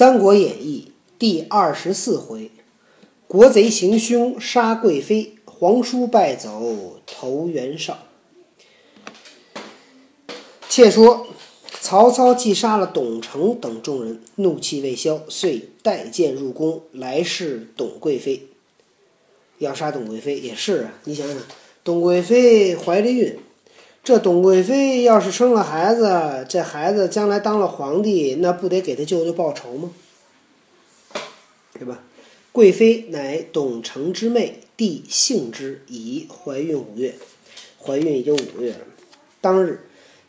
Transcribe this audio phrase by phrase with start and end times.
[0.00, 2.50] 三国演义》第二十四回：
[3.28, 7.98] 国贼行凶杀贵妃，皇叔败走投袁绍。
[10.70, 11.26] 且说
[11.82, 18.46] 曹操既杀了董承等众人，怒气未消，遂带剑入宫来试董贵妃。
[19.58, 21.36] 要杀董贵妃也是啊，你想想，
[21.84, 23.38] 董贵妃怀着孕。
[24.02, 29.90] 这董贵妃要是生了孩子，这孩子将来当了皇帝，那不得给他舅舅报仇吗？
[31.74, 32.02] 对吧？
[32.50, 37.14] 贵妃乃董承之妹，帝幸之，已怀孕五月，
[37.78, 38.80] 怀孕已经五个月了。
[39.40, 39.86] 当日，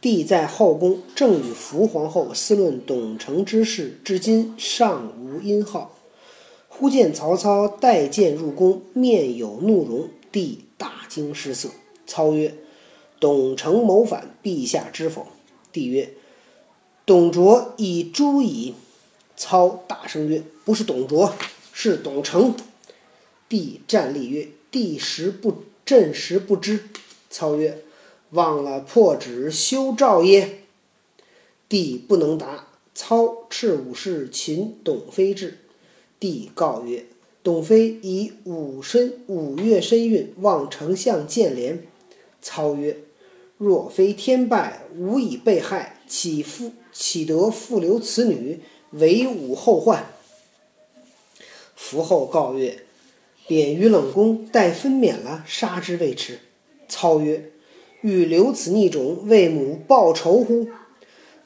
[0.00, 5.98] 帝在后宫，正与福皇后私论董承之事，至今尚无音号。
[6.68, 11.70] 忽见曹操带剑入宫，面有怒容，帝大惊失色。
[12.06, 12.54] 操曰。
[13.24, 15.28] 董承谋反，陛下知否？
[15.72, 16.12] 帝曰
[17.06, 18.74] ：“董卓以诛矣。”
[19.34, 21.34] 操大声曰：“不是董卓，
[21.72, 22.54] 是董承。”
[23.48, 26.90] 帝站立曰：“帝实不朕实不知。”
[27.30, 27.82] 操曰
[28.32, 30.58] ：“忘了破纸修诏耶？”
[31.66, 32.68] 帝不能答。
[32.94, 35.60] 操斥武士擒董妃至。
[36.20, 37.06] 帝告曰
[37.42, 41.78] ：“董妃以五身五月身孕，望丞相见怜。”
[42.42, 42.98] 操曰。
[43.56, 50.06] 若非天败，吾已被害，岂复岂得复留此女，为吾后患？
[51.76, 52.84] 伏后告曰
[53.46, 56.40] ：“贬于冷宫，待分娩了，杀之未迟。”
[56.88, 57.50] 操曰
[58.02, 60.68] ：“欲留此逆种，为母报仇乎？”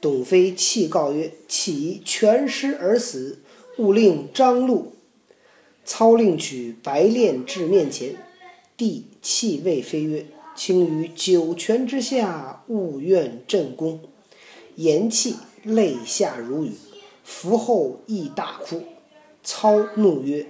[0.00, 3.40] 董妃泣告曰：“岂全尸而死，
[3.78, 4.92] 勿令张禄。”
[5.84, 8.16] 操令取白练至面前，
[8.76, 10.26] 帝泣谓妃曰。
[10.56, 14.00] 卿于九泉之下，勿怨朕功。
[14.76, 16.72] 言讫，泪下如雨。
[17.22, 18.82] 伏后亦大哭。
[19.44, 20.46] 操怒曰：“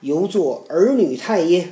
[0.00, 1.68] 犹作儿女态耶？”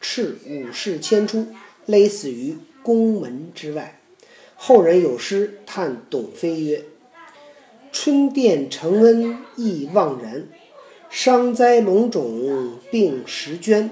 [0.00, 1.46] 斥武士牵出，
[1.86, 4.00] 勒死于宫门之外。
[4.54, 6.84] 后人有诗叹董妃曰
[7.90, 10.46] ：“春殿承恩意盎然，
[11.08, 13.90] 伤灾龙种并时捐。”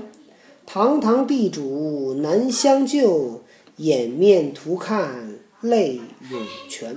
[0.67, 3.43] 堂堂地主难相救，
[3.77, 6.01] 掩面图看泪
[6.31, 6.97] 涌泉。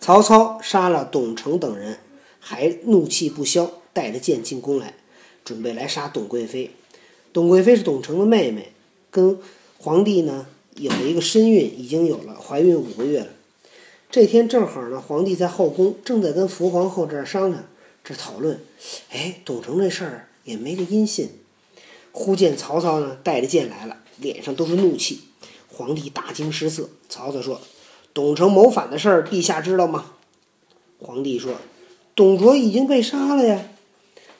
[0.00, 1.98] 曹操杀了董承等人，
[2.40, 4.94] 还怒气不消，带着剑进宫来，
[5.44, 6.70] 准备来杀董贵妃。
[7.32, 8.72] 董贵妃是董承的妹妹，
[9.10, 9.38] 跟
[9.78, 13.28] 皇帝呢有了一个身孕，已经有了怀孕五个月了。
[14.10, 17.66] 这天正好呢，皇帝在后宫，正在跟福皇后这儿商量，
[18.02, 18.58] 这讨论，
[19.10, 20.26] 哎，董承这事儿。
[20.50, 21.30] 也没个音信。
[22.12, 25.22] 忽见曹操呢，带着剑来了，脸上都是怒气。
[25.68, 26.90] 皇帝大惊失色。
[27.08, 27.60] 曹操说
[28.12, 30.12] ：“董承谋反的事儿，陛下知道吗？”
[30.98, 31.54] 皇帝说
[32.14, 33.68] ：“董卓已经被杀了呀。”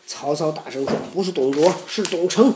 [0.07, 2.53] 曹操大声说：“不是董卓，是董承。”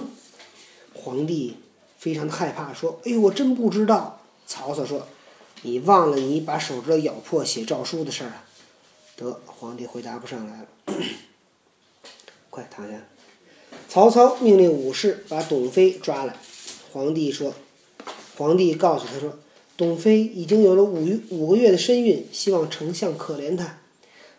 [0.93, 1.57] 皇帝
[1.97, 5.07] 非常的害怕，说：“哎呦，我真不知道。”曹操说
[5.63, 8.45] ：“你忘了你把手指头咬破写诏书的事儿了？”
[9.17, 10.67] 得，皇帝回答不上来了。
[12.51, 13.01] 快躺下。
[13.89, 16.37] 曹操命令武士把董妃抓来。
[16.93, 17.53] 皇帝说
[18.37, 19.39] ：“皇帝告诉他说，
[19.77, 23.79] 董妃已经有了五五个月的身孕，希望丞相可怜她。”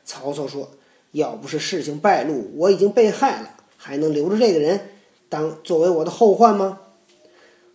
[0.06, 0.72] 曹操说
[1.12, 4.90] ：“要不是事情败露，我已经被害了，还能留着这个人
[5.30, 6.80] 当作为我的后患吗？”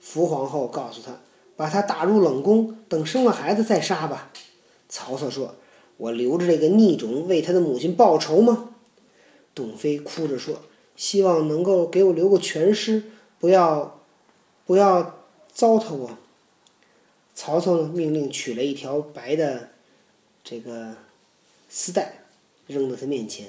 [0.00, 1.20] 福皇后告诉他
[1.56, 4.30] ：“把他打入冷宫，等生了孩子再杀吧。”
[4.88, 5.56] 曹操说
[5.98, 8.70] ：“我留着这个逆种为他的母亲报仇吗？”
[9.54, 10.62] 董妃哭着说。
[10.96, 13.04] 希望能够给我留个全尸，
[13.38, 14.00] 不要，
[14.66, 16.18] 不要糟蹋我。
[17.34, 19.70] 曹操呢，命令取了一条白的
[20.44, 20.96] 这个
[21.68, 22.24] 丝带，
[22.66, 23.48] 扔到他面前。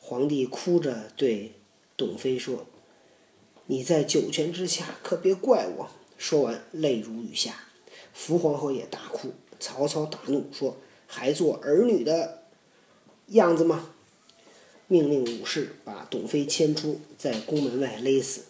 [0.00, 1.52] 皇帝哭着对
[1.96, 2.66] 董妃说
[3.66, 7.54] ：“你在九泉之下，可别怪我。”说完，泪如雨下。
[8.12, 9.32] 福皇后也大哭。
[9.60, 12.42] 曹操大怒，说：“还做儿女的
[13.28, 13.90] 样子吗？”
[14.92, 18.42] 命令武士把董妃牵出，在宫门外勒死。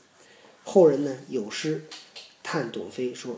[0.65, 1.85] 后人呢有诗
[2.43, 3.37] 叹董妃说：“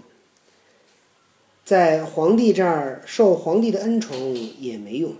[1.67, 5.17] 在皇帝这儿受皇帝的恩宠也没用，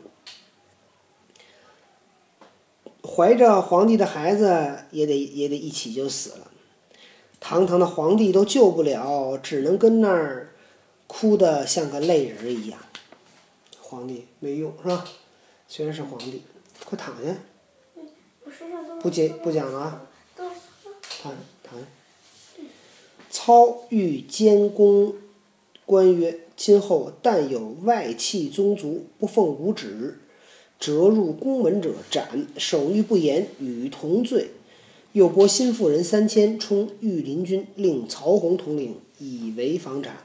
[3.03, 6.51] 怀着皇帝的孩子也得也得一起就死了。
[7.39, 10.55] 堂堂的皇帝都救不了，只能跟那儿
[11.07, 12.81] 哭得像个泪人一样。
[13.79, 15.05] 皇帝没用是吧？
[15.69, 16.45] 虽然是皇帝，
[16.87, 17.37] 快躺下。”
[19.01, 20.07] 不讲不讲了啊！
[20.37, 21.87] 躺躺下。
[23.31, 25.15] 操欲监公
[25.85, 30.19] 官曰：“今后但有外戚宗族不奉吾旨，
[30.79, 34.51] 折入宫门者斩，手谕不严，与同罪。
[35.13, 40.17] 又拨新妇人三千，充御林军，令曹洪统领，以为防斩。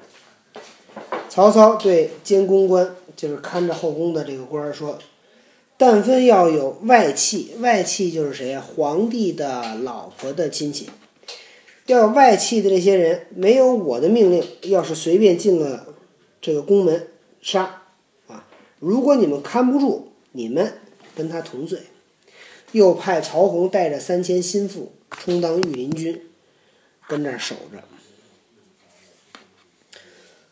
[1.30, 4.98] 曹操对监宫官，就是看着后宫的这个官儿说
[5.80, 8.62] ：“但分要有外戚，外戚就是谁呀？
[8.76, 10.90] 皇帝的老婆的亲戚。
[11.86, 15.96] 要有外戚的这些人，没有我的命令，要是随便进了
[16.42, 17.08] 这个宫门，
[17.42, 17.84] 杀
[18.28, 18.46] 啊！
[18.80, 20.74] 如果你们看不住，你们
[21.16, 21.80] 跟他同罪。”
[22.74, 26.22] 又派曹洪带着三千心腹充当御林军，
[27.08, 27.82] 跟那儿守着。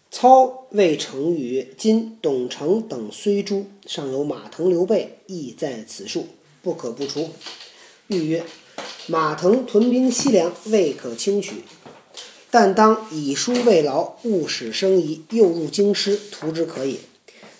[0.09, 6.27] 操谓程昱曰：“今董承等虽诛，尚有马腾、刘备，亦在此数，
[6.62, 7.30] 不可不除。”
[8.07, 8.44] 欲曰
[9.07, 11.56] ：“马腾屯兵西凉，未可轻取，
[12.50, 16.98] 但当以书慰劳，勿使生疑，诱入京师，图之可也。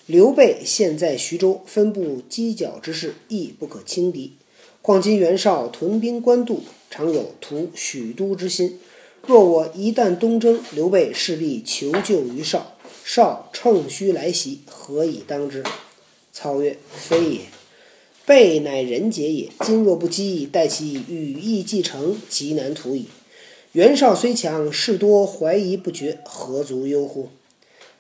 [0.06, 4.34] 刘备现在徐州，分布犄角之势，亦不可轻敌。”
[4.82, 8.80] 况今袁绍屯兵官渡，常有图许都之心。
[9.28, 15.62] 若我一旦东征，刘备势必求救于绍，绍乘虚来袭，何以当之？
[16.32, 17.40] 操曰：“非也。
[18.26, 19.50] 备乃人杰也。
[19.66, 23.08] 今若不击，待其羽翼既成，极难图矣。
[23.74, 27.28] 袁绍虽强，事多怀疑不决，何足忧乎？”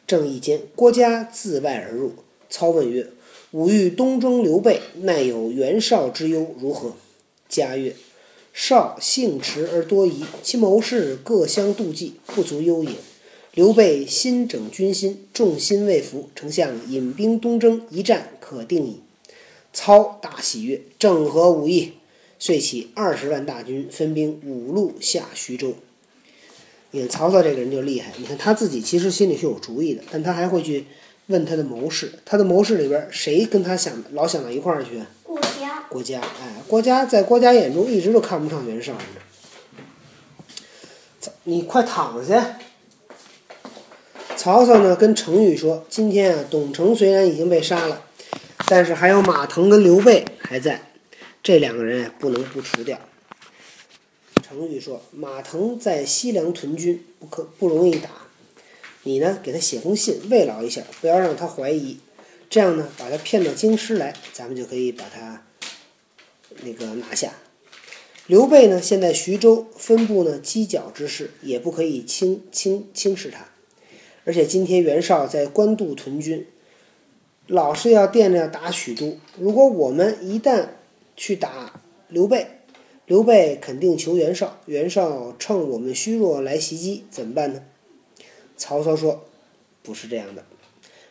[0.07, 2.13] 正义间，郭嘉自外而入。
[2.49, 3.05] 操问曰。
[3.51, 6.93] 吾欲东征刘备，奈有袁绍之忧，如何？
[7.49, 7.93] 嘉曰：
[8.59, 12.89] 绍性迟而多疑，其谋士各相妒忌，不足忧也。
[13.53, 19.01] 刘备新整军心，众心未服，丞相引兵东征，一战可定矣。
[19.71, 21.93] 操大喜曰：正合吾意。
[22.39, 25.75] 遂起二十万大军，分兵五路下徐州。
[26.89, 30.85] 你看曹操这个人就厉害，你看他自己其实心里是有主意的，但他还会去。
[31.27, 35.01] 问他的谋士，他的谋士里边谁跟他想老想到一块儿去？
[35.89, 36.19] 郭嘉。
[36.19, 38.93] 哎，郭嘉在郭嘉眼中一直都看不上袁绍。
[41.43, 42.59] 你快躺下。
[44.35, 48.03] 曹操呢跟程昱说：“今天啊，董承虽然已经被杀了，
[48.67, 50.91] 但是还有马腾跟刘备还在，
[51.41, 52.99] 这两个人不能不除掉。”
[54.47, 58.09] 程昱说：“马腾在西凉屯军，不可不容易打。”
[59.03, 59.39] 你呢？
[59.41, 61.97] 给他写封信慰劳一下，不要让他怀疑。
[62.49, 65.43] 这样呢，把他骗到京师来，咱们就可以把他
[66.63, 67.33] 那个拿下。
[68.27, 73.47] 刘备呢，现在徐州分布呢犄角之势，也不可以轻轻轻视他。
[74.25, 76.45] 而且今天袁绍在官渡屯军，
[77.47, 79.17] 老是要惦着要打许都。
[79.39, 80.67] 如果我们一旦
[81.15, 82.47] 去打刘备，
[83.05, 87.63] 刘备肯定求袁绍，袁绍趁我们虚弱来袭击，怎么办呢？
[88.57, 89.25] 曹操说
[89.83, 90.43] ：“不是这样的，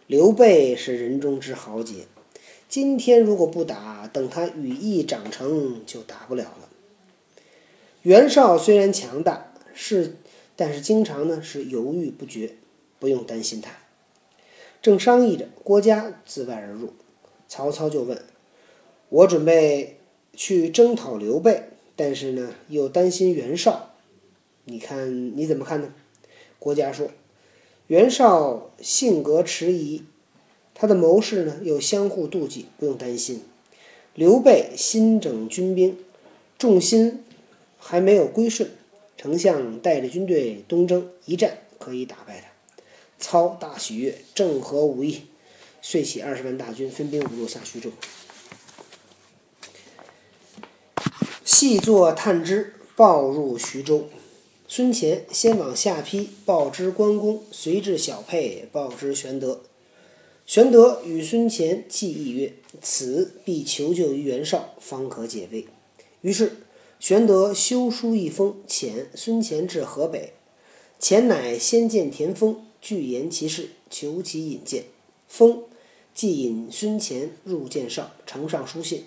[0.07, 2.07] 刘备是人中之豪杰。
[2.69, 6.69] 今天如果不打，等他羽翼长成，就打不了了。
[8.03, 10.17] 袁绍虽然强大，是，
[10.57, 12.57] 但是经常呢是犹豫不决，
[12.99, 13.71] 不用担心他。
[14.83, 16.93] 正商议着，郭嘉自外而入，
[17.49, 18.21] 曹操就问
[19.09, 19.99] ：‘我准备
[20.35, 23.95] 去征讨刘备，但是呢又担心袁绍，
[24.65, 25.93] 你看你怎么看呢？’
[26.59, 27.11] 郭嘉说。”
[27.89, 30.03] 袁绍性格迟疑，
[30.79, 33.43] 他的谋士呢又相互妒忌，不用担心。
[34.15, 35.97] 刘备新整军兵，
[36.59, 37.25] 重心
[37.79, 38.71] 还没有归顺，
[39.17, 42.49] 丞相带着军队东征，一战可以打败他。
[43.19, 45.23] 操大喜悦，正合吾意，
[45.81, 47.91] 遂起二十万大军，分兵五路下徐州。
[51.43, 54.11] 细作探知，报入徐州。
[54.69, 59.63] 孙乾先往下邳报之关公，随至小沛报之玄德。
[60.47, 65.67] 玄德与孙乾计议曰：“此必求救于袁绍，方可解危。”
[66.23, 66.59] 于是
[67.01, 70.35] 玄德修书一封，遣孙乾至河北。
[71.01, 74.85] 乾乃先见田丰，具言其事，求其引荐。
[75.27, 75.65] 丰
[76.15, 79.03] 即引孙乾入见绍，呈上书信。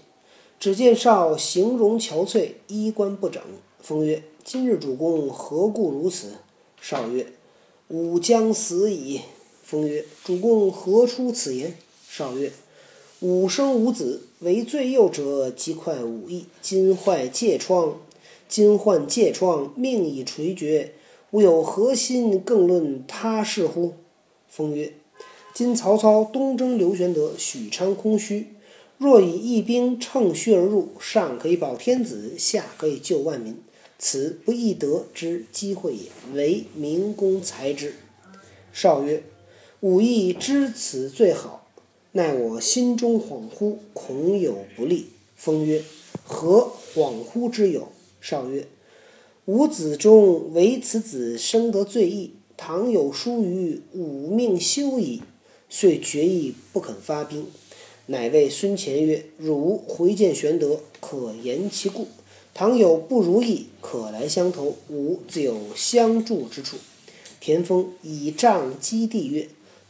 [0.59, 3.41] 只见绍形容憔悴，衣冠不整。
[3.79, 6.33] 封曰：今日主公何故如此？
[6.81, 7.31] 少曰
[7.87, 9.21] ：“吾将死矣。”
[9.69, 11.75] 封曰：“主公何出此言？”
[12.09, 12.51] 少曰
[13.21, 16.47] ：“吾生无子，为最幼者，即快武艺。
[16.59, 17.99] 今坏疥疮，
[18.47, 20.93] 今患疥疮，命已垂绝，
[21.29, 23.93] 吾有何心更论他事乎？”
[24.49, 24.93] 封曰
[25.53, 28.47] ：“今曹操东征刘玄德，许昌空虚，
[28.97, 33.55] 若以一兵乘虚而入，上可以保天子，下可以救万民。”
[33.99, 37.93] 此不易得之机会也，唯明公才之。
[38.71, 39.21] 少曰
[39.81, 41.67] ：“吾亦知此最好，
[42.11, 45.07] 奈我心中恍惚，恐有不利。”
[45.37, 45.81] 风曰
[46.25, 47.87] ：“何恍惚之有？”
[48.19, 48.67] 少曰
[49.45, 55.21] ：“吾子中唯此子生得最异，倘有疏于，吾命休矣。”
[55.71, 57.45] 遂决意不肯发兵。
[58.07, 62.07] 乃谓孙乾曰：“汝回见玄德，可言其故。
[62.53, 66.75] 倘有不如意，可来相投，吾自有相助之处。”
[67.39, 69.47] 田丰以杖击地曰：“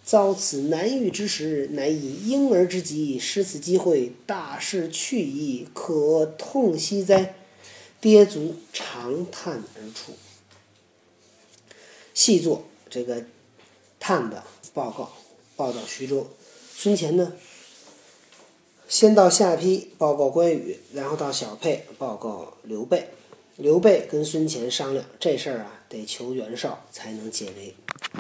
[0.10, 7.36] 遭此难遇之时，乃以婴儿之急，失此机会，大事去矣，可痛惜哉！”
[8.02, 10.14] 跌足长叹而出。
[12.16, 13.24] 细作这个
[14.00, 15.12] 探的报告，
[15.56, 16.28] 报道徐州。
[16.76, 17.34] 孙乾呢？
[18.88, 23.10] 先到下邳报告关羽，然后到小沛报告刘备。
[23.58, 27.76] 刘备跟孙乾商量这事儿啊，得求袁绍才能解围。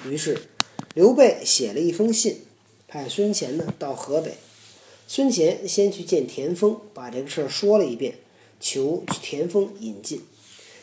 [0.05, 0.39] 于是
[0.93, 2.41] 刘备写了一封信，
[2.88, 4.38] 派孙乾呢到河北。
[5.08, 8.15] 孙乾先去见田丰，把这个事儿说了一遍，
[8.60, 10.24] 求田丰引进。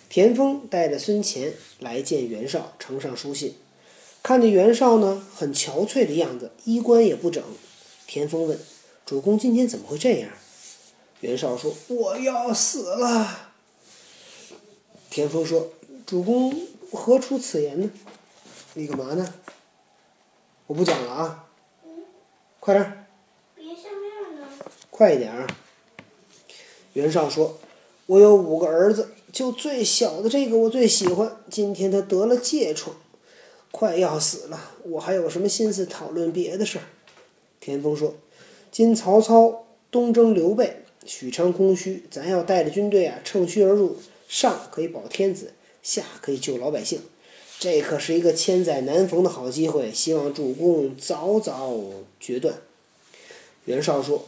[0.08, 3.54] 田丰带着孙乾来见袁绍，呈上书信。
[4.22, 7.42] 看着袁绍呢，很憔悴的样子，衣冠也不整。
[8.06, 8.58] 田丰问。
[9.04, 10.30] 主公今天怎么会这样？
[11.20, 13.52] 袁绍说：“我要死了。”
[15.10, 15.72] 田丰说
[16.04, 17.90] ：“主公何出此言呢？
[18.74, 19.34] 你干嘛呢？
[20.66, 21.48] 我不讲了啊！
[22.58, 23.06] 快点儿！
[23.54, 24.48] 别上面呢。
[24.90, 25.46] 快一点儿！”
[26.94, 27.58] 袁绍说
[28.06, 31.36] ：“我有五个儿子，就最小的这个我最喜欢。
[31.48, 32.96] 今天他得了疥疮，
[33.70, 34.72] 快要死了。
[34.84, 36.84] 我还有什么心思讨论别的事儿？”
[37.60, 38.14] 田丰说。
[38.72, 43.96] 今曹操东征刘备，许昌空虚，咱要带着军队啊，乘虚而入，
[44.28, 47.00] 上可以保天子，下可以救老百姓，
[47.58, 51.74] 这可是一个千载难逢的好机会，希望主公早早
[52.20, 52.54] 决断。
[53.64, 54.26] 袁绍说：“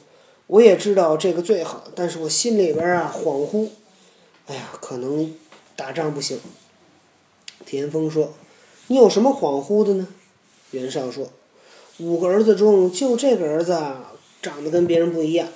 [0.49, 3.69] 我也知道这个最好，但是我心里边啊恍惚，
[4.47, 5.35] 哎呀，可能
[5.77, 6.41] 打仗不行。”
[7.67, 8.33] 田丰说
[8.89, 10.09] ：“你有什么恍惚的呢？”
[10.73, 11.31] 袁绍说
[11.99, 13.77] ：“五个儿子中，就这个儿子。”
[14.41, 15.49] 长得跟别人不一样，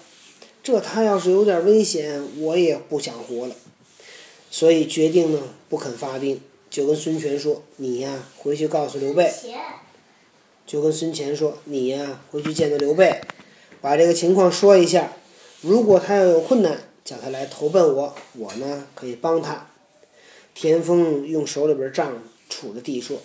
[0.60, 3.54] 这他要是有点危险，我也不想活了。
[4.50, 6.40] 所以决定呢，不肯发兵，
[6.72, 9.30] 就跟孙权说：“你呀，回去告诉刘备。”
[10.66, 13.20] 就跟孙权说：“你呀，回去见到刘备，
[13.82, 15.12] 把这个情况说一下。
[15.60, 19.66] 如果他要有困难，叫他来投奔我，我呢可以帮他。”
[20.54, 23.20] 田丰用手里边杖杵着地说：“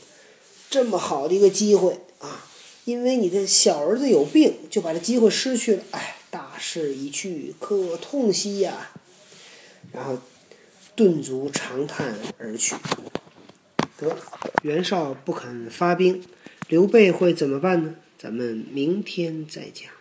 [0.70, 2.50] 这么好的一个机会啊！”
[2.84, 5.84] 因为你的小儿子有病，就把这机会失去了。
[5.92, 8.92] 哎，大势已去，可痛惜呀！
[9.94, 10.18] 然后
[10.96, 12.76] 顿足长叹而去。
[13.98, 14.16] 得，
[14.62, 16.24] 袁绍不肯发兵，
[16.70, 17.96] 刘备会怎么办呢？
[18.18, 19.97] 咱们明天再讲。